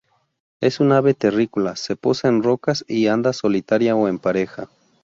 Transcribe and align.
Es 0.61 0.79
un 0.79 0.93
ave 0.93 1.13
terrícola, 1.13 1.75
se 1.75 1.95
posa 1.95 2.27
en 2.27 2.41
rocas 2.41 2.83
y 2.87 3.05
anda 3.05 3.33
solitaria 3.33 3.95
o 3.95 4.07
en 4.07 4.17
pareja. 4.17 4.67